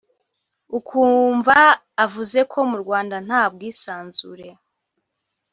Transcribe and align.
ukumva 0.77 1.57
avuze 2.05 2.39
ko 2.51 2.59
mu 2.69 2.77
Rwanda 2.83 3.15
nta 3.27 3.43
bwisanzure 3.53 4.49